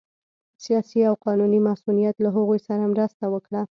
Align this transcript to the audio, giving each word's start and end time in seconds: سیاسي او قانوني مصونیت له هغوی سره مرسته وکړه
سیاسي 0.65 0.99
او 1.09 1.15
قانوني 1.25 1.59
مصونیت 1.67 2.15
له 2.23 2.29
هغوی 2.35 2.59
سره 2.67 2.83
مرسته 2.93 3.23
وکړه 3.29 3.59